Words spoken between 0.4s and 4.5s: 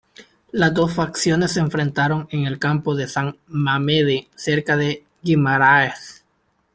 Las dos facciones se enfrentaron en el campo de San Mamede,